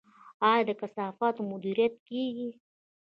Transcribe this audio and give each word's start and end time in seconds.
آیا 0.51 0.63
د 0.67 0.71
کثافاتو 0.81 1.41
مدیریت 1.51 1.93
کیږي؟ 2.07 2.49